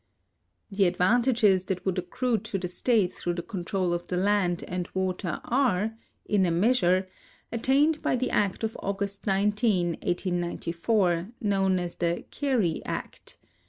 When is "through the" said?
3.13-3.43